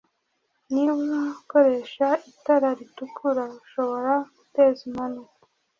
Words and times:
Niba 0.71 0.91
ukoresha 1.39 2.07
itara 2.31 2.69
ritukura 2.77 3.43
ushobora 3.61 4.13
guteza 4.37 4.79
impanuka 4.89 5.37